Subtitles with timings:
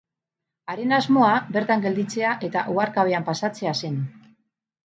[0.73, 4.01] Haren asmoa bertan gelditzea eta oharkabean pasatzea zen.